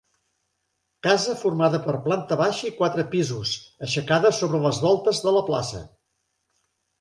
Casa 1.07 1.35
formada 1.41 1.81
per 1.83 1.93
planta 2.07 2.37
baixa 2.39 2.65
i 2.69 2.73
quatre 2.79 3.05
pisos, 3.11 3.51
aixecada 3.89 4.33
sobre 4.39 4.63
les 4.65 4.81
voltes 4.87 5.21
de 5.27 5.35
la 5.37 5.45
plaça. 5.51 5.85